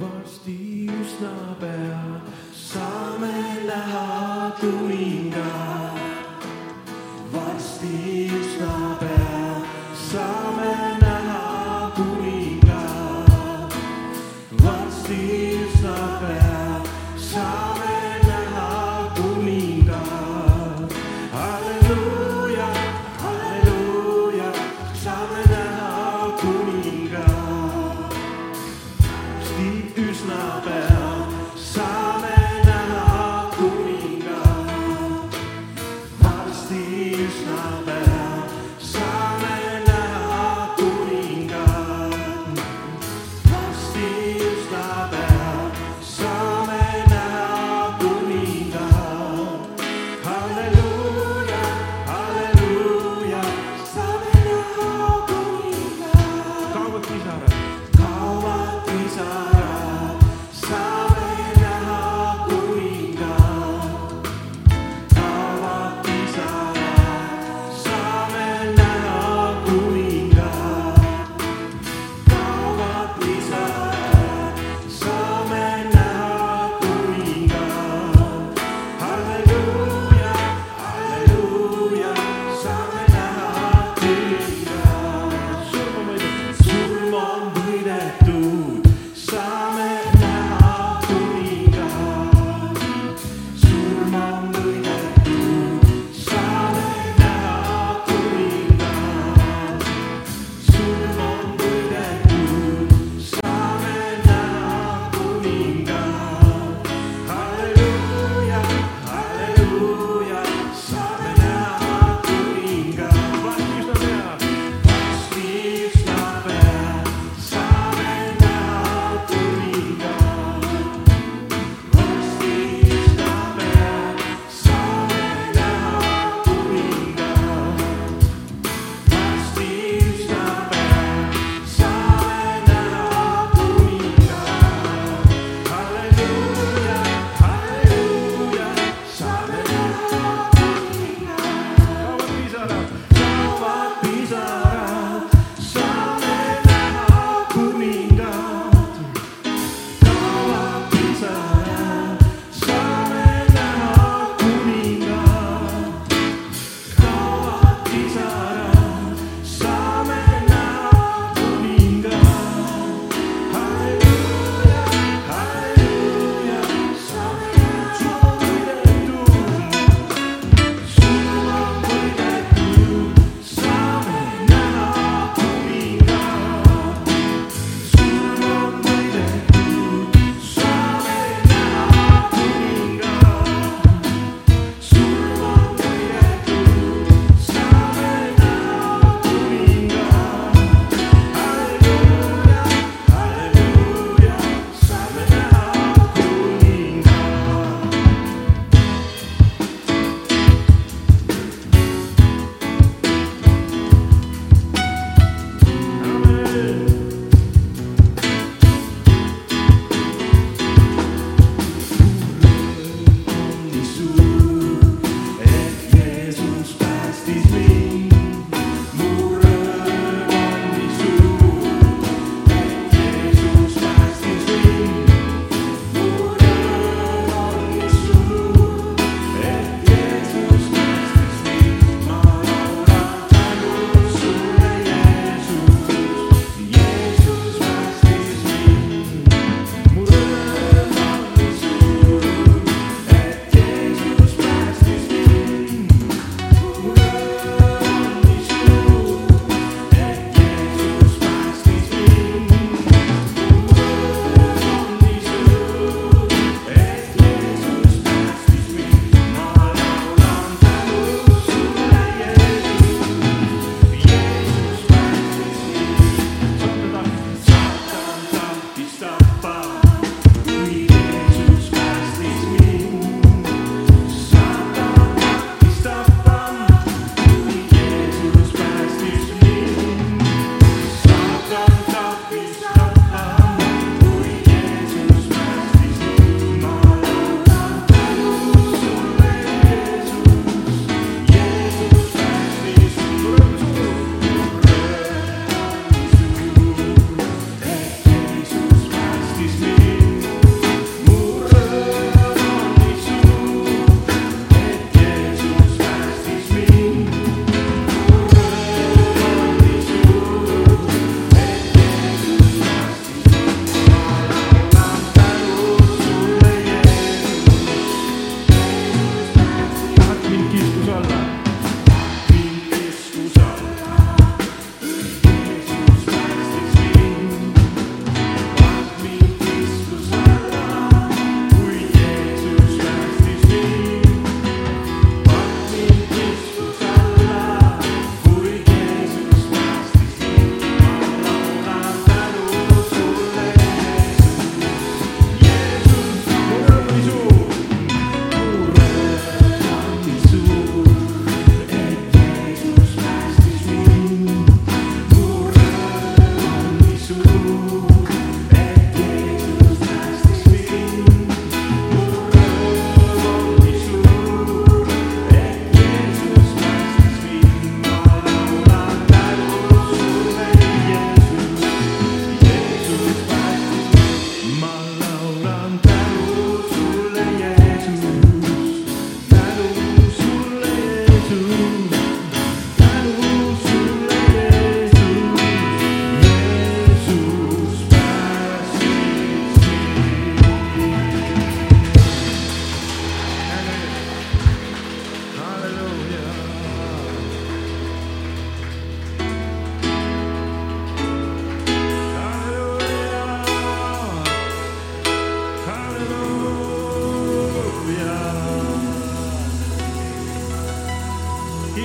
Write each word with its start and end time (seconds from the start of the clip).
varsti 0.00 0.88
üsna 1.00 1.56
pea 1.60 2.20
saame 2.54 3.34
näha 3.66 4.52
tulinga. 4.60 5.50
varsti 7.32 8.30
üsna 8.40 8.96
pea 9.00 9.44
saame 10.08 10.91
stop 44.72 45.31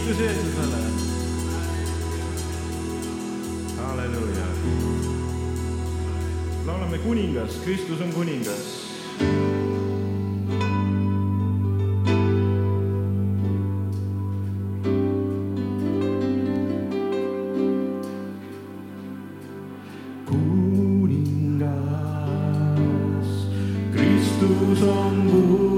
kiitus 0.00 0.18
Jeesusele. 0.18 0.76
halleluuja. 3.76 4.46
laulame 6.66 6.98
kuningas, 6.98 7.56
Kristus 7.64 8.00
on 8.00 8.12
kuningas 8.12 8.90
kuningas, 20.26 21.30
Kristus 23.92 24.82
on 24.82 25.30
kuningas. 25.30 25.69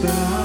stop. 0.00 0.39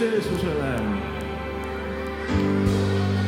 Jeesusele. 0.00 0.80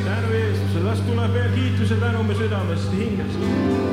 tänu 0.05 0.33
Jeesusele, 0.33 0.83
las 0.83 1.01
tuleb 1.01 1.33
veel 1.33 1.51
kiituse 1.55 1.95
tänu 1.95 2.23
me 2.23 2.35
südamest, 2.35 2.91
hingest. 2.91 3.90